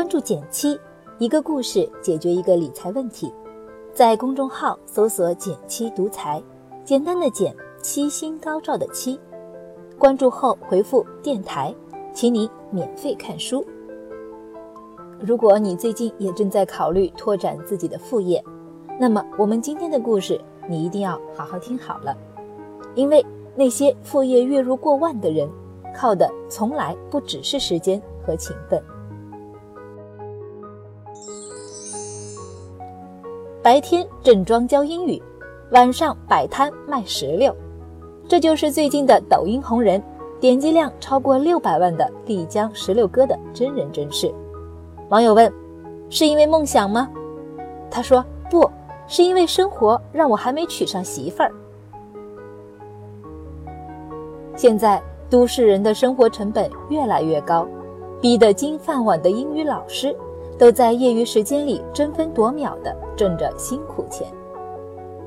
[0.00, 0.80] 关注减七，
[1.18, 3.30] 一个故事解决一个理财问题。
[3.92, 6.42] 在公众号搜索“减七独裁，
[6.86, 9.20] 简单的减，七星高照的七。
[9.98, 11.74] 关注后回复“电台”，
[12.14, 13.62] 请你免费看书。
[15.20, 18.42] 如果你最近也正在考虑拓展自己的副业，
[18.98, 22.16] 那么我们今天的故事你一定要好好听好了，
[22.94, 23.22] 因为
[23.54, 25.46] 那些副业月入过万的人，
[25.94, 28.82] 靠的从来不只是时间和勤奋。
[33.62, 35.22] 白天正装教英语，
[35.72, 37.54] 晚上摆摊卖石榴，
[38.26, 40.02] 这就是最近的抖音红人，
[40.40, 44.34] 点击量超过六百万的丽江石榴哥的真人真事。
[45.10, 45.52] 网友问
[46.08, 47.06] ：“是因为梦想吗？”
[47.90, 48.66] 他说：“不
[49.06, 51.52] 是因为生活让我还没娶上媳妇儿。”
[54.56, 57.68] 现在都市人的生活成本越来越高，
[58.22, 60.16] 逼得金饭碗的英语老师。
[60.60, 64.28] 都在业余时间里争分夺秒地挣着辛苦钱。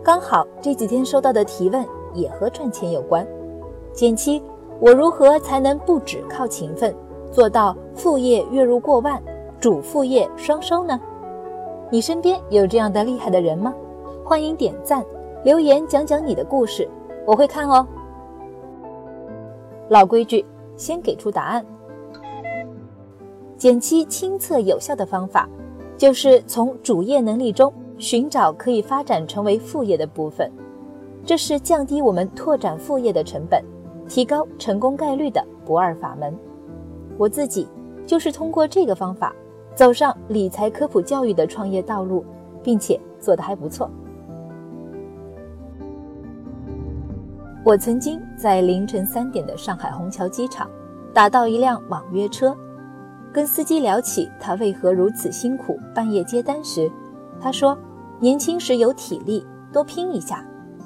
[0.04, 3.28] 刚好这几天收到的提问也和赚钱有关。
[3.94, 4.40] 减七，
[4.80, 6.94] 我如何才能不只靠勤奋，
[7.32, 9.20] 做到副业月入过万，
[9.60, 11.00] 主副业双收呢？
[11.90, 13.74] 你身边有这样的厉害的人吗？
[14.24, 15.04] 欢迎点赞
[15.44, 16.88] 留言讲讲你的故事，
[17.26, 17.88] 我会看哦。
[19.90, 20.46] 老规矩，
[20.78, 21.66] 先给出答案。
[23.58, 25.48] 减七亲测有效的方法，
[25.98, 30.52] 就是从主业能力中寻找可以发展成为副业的部分，
[31.26, 33.64] 这是降低我们拓展副业的成本，
[34.10, 36.36] 提高成功概率的不二法门。
[37.18, 37.68] 我自己
[38.06, 39.34] 就是通过这个方法
[39.76, 42.26] 走上理财科普教育的创业道路，
[42.62, 43.90] 并且做得还不错。
[47.64, 50.70] 我曾经在凌晨三点的上海虹桥机场
[51.14, 52.54] 打到一辆网约车。
[53.34, 56.90] 跟司机聊起他为何如此辛苦半夜接单时，
[57.42, 57.76] 他说
[58.22, 60.38] ：“年轻时有体力，多拼一下；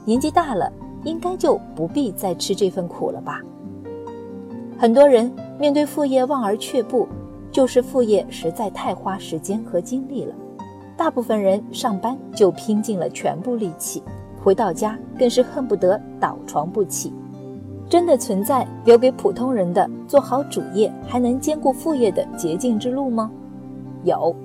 [0.05, 0.71] 年纪大了，
[1.03, 3.41] 应该就不必再吃这份苦了吧。”
[4.79, 7.05] 很多人面对副业望而却步，
[7.51, 10.33] 就是副业实在太花时间和精力了。
[10.95, 14.01] 大部分人上班就拼尽了全部力气，
[14.41, 17.11] 回到家更是恨不得倒床不起。
[17.89, 23.31] 真的存在留给普通人的做好主业还能兼顾副业的捷径之路吗？
[24.03, 24.35] 有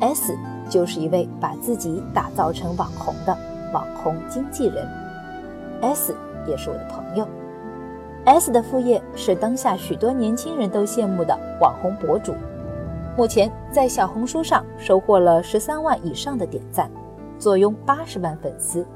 [0.00, 0.34] ，S
[0.70, 3.36] 就是一位把自己打造成网红的
[3.74, 4.88] 网红经纪人。
[5.82, 6.14] S
[6.46, 7.28] 也是我的朋友。
[8.24, 12.32] S 的副业是当下许多年轻人都羡慕的网红博主，
[13.18, 16.90] 目前在小红书上收获了十三万以上的点赞，
[17.38, 18.86] 坐拥八十万粉丝，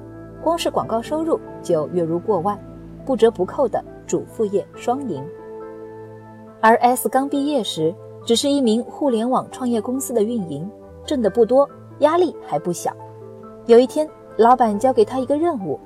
[0.43, 2.59] 光是广告收入就月入过万。
[3.07, 5.25] 不折不扣的主副业双赢，
[6.61, 7.95] 而 S 刚毕业时
[8.25, 10.69] 只是一名互联网创业公司的运营，
[11.07, 11.69] 挣得不多，
[12.01, 12.93] 压力还不小。
[13.67, 15.79] 有一天，老板交给他一个任务，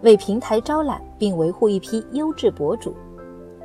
[0.00, 2.94] 为平台招揽并维护一批优质博主。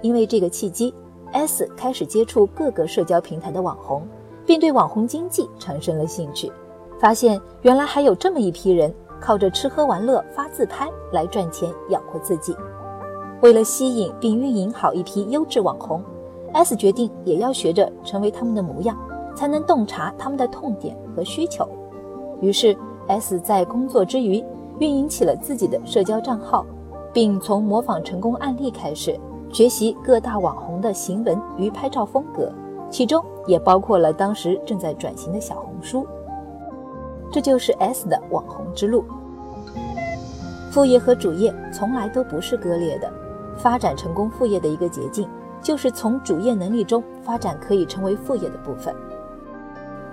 [0.01, 0.93] 因为这个契机
[1.31, 4.05] ，S 开始接触各个社交平台的网红，
[4.45, 6.51] 并对网红经济产生了兴趣，
[6.99, 12.55] 发现原来还有这么一批人靠着吃喝玩乐、发自拍来赚钱养活自己。
[13.41, 16.03] 为了吸引并运营好一批优质网红
[16.53, 18.97] ，S 决定也要学着成为他们的模样，
[19.35, 21.67] 才能洞察他们的痛点和需求。
[22.41, 22.75] 于是
[23.07, 24.43] ，S 在工作之余
[24.79, 26.65] 运营起了自己的社交账号，
[27.13, 29.19] 并从模仿成功案例开始
[29.51, 32.51] 学习各大网红的行文与拍照风格，
[32.89, 36.07] 其中也包括了当时正在转型的小红书。
[37.31, 39.03] 这就是 S 的网红之路。
[40.71, 43.11] 副业和主业从来都不是割裂的。
[43.57, 45.27] 发展成功副业的一个捷径，
[45.61, 48.95] 就是从主业能力中发展可以成为副业的部分。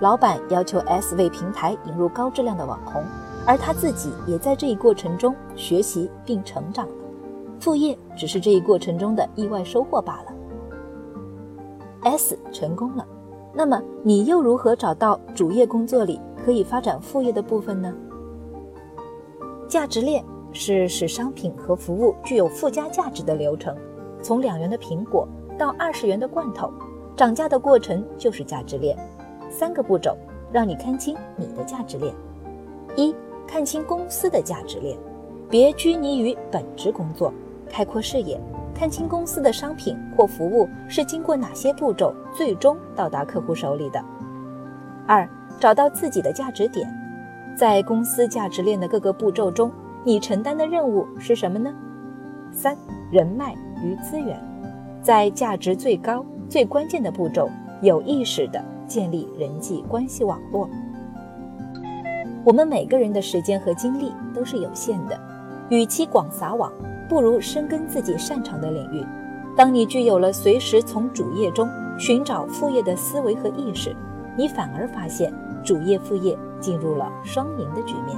[0.01, 3.03] 老板要求 S 为平台引入高质量的网红，
[3.45, 6.93] 而他自己也在这一过程中学习并成长了。
[7.59, 10.33] 副业只是这一过程中的意外收获罢了。
[12.01, 13.07] S 成功了，
[13.53, 17.93] 那么你又如何找到主业工作里可以发展副业的部分呢？
[19.67, 20.23] 价值链。
[20.55, 23.75] 是使商品和服务具有附加价值的流程，
[24.21, 25.27] 从两元的苹果
[25.59, 26.71] 到二十元的罐头，
[27.13, 28.97] 涨价的过程就是价值链。
[29.49, 30.17] 三个步骤
[30.51, 32.15] 让你看清你的价值链：
[32.95, 33.13] 一、
[33.45, 34.97] 看清公司的价值链，
[35.49, 37.33] 别拘泥于本职工作，
[37.69, 38.39] 开阔视野，
[38.73, 44.01] 看清公司的商品或服务是经过哪些步骤最终到达客户手里的。
[45.05, 45.29] 二、
[45.59, 46.89] 找到自己的价值点，
[47.57, 49.69] 在公司价值链的各个步骤中。
[50.07, 51.73] 你承担的任务是什么呢？
[52.51, 52.77] 三
[53.11, 54.39] 人脉与资源，
[55.01, 57.49] 在价值最高、最关键的步骤，
[57.81, 60.69] 有意识的建立人际关系网络。
[62.43, 65.19] 我们每个人的时间和精力都是有限的，
[65.69, 66.71] 与其广撒网，
[67.09, 69.03] 不如深耕自己擅长的领域。
[69.57, 71.67] 当你具有了随时从主业中
[71.97, 73.95] 寻找副业的思维和意识，
[74.37, 78.15] 你反而发现主业副业进入了双赢的局面。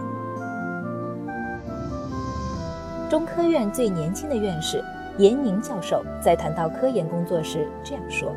[3.09, 4.83] 中科院最年轻的院士
[5.17, 8.31] 严宁教授在谈到科研工作时这样说：“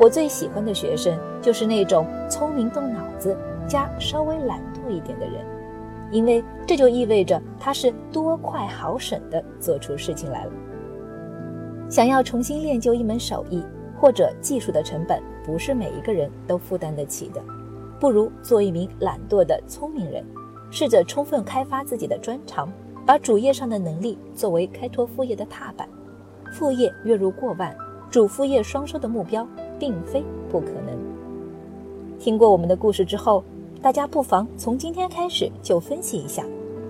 [0.00, 5.44] 我最喜欢的学生就是那种聪明动脑子加稍微懒惰一点的人，
[6.10, 10.52] 因为这就意味着他是多快好省的做出事情来了。
[11.90, 13.62] 想要重新练就一门手艺
[14.00, 17.42] 或者技术的成本，不是每一个人都负担得起的，
[18.00, 20.24] 不如做一名懒惰的聪明人，
[20.70, 22.72] 试着充分开发自己的专长。”
[23.08, 25.88] 把主业上的能力作为开拓副业的踏板，
[26.52, 27.74] 副业月入过万，
[28.10, 30.94] 主副业双收的目标并非不可能。
[32.18, 33.42] 听过我们的故事之后，
[33.80, 36.44] 大家不妨从今天开始就分析一下，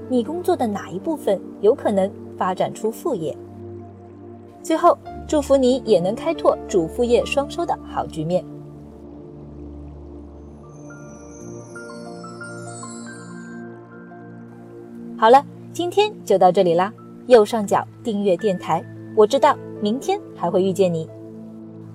[0.09, 3.38] 你工作的哪一部分有可能发展出副业。
[4.61, 4.99] 最后，
[5.29, 8.44] 祝福你也能开拓主副业双收的好局面。
[15.17, 15.44] 好了。
[15.73, 16.93] 今天就到这里啦，
[17.26, 18.85] 右上角订阅电台，
[19.15, 21.09] 我知道明天还会遇见你。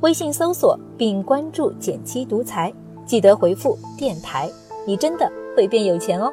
[0.02, 2.74] 微信搜索并关注“减七独裁，
[3.06, 4.50] 记得回复“电台”，
[4.86, 6.32] 你真的会变有钱哦。